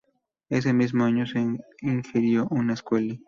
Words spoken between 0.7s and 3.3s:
mismo año se erigió una escuela.